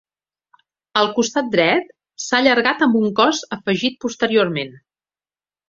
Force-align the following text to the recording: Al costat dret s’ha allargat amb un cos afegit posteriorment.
Al 1.01 1.09
costat 1.19 1.51
dret 1.57 1.91
s’ha 2.25 2.39
allargat 2.45 2.83
amb 2.87 2.99
un 3.03 3.13
cos 3.21 3.45
afegit 3.59 4.03
posteriorment. 4.07 4.77